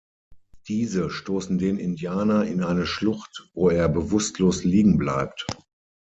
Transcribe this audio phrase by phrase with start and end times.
[0.67, 5.45] Diese stoßen den Indianer in eine Schlucht, wo er bewusstlos liegen bleibt.